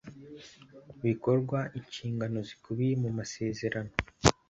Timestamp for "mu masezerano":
3.03-3.91